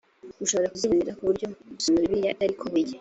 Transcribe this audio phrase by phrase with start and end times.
[0.43, 2.99] ushobora kuzibonera ko burya gusoma bibiliya atari ko buri gihe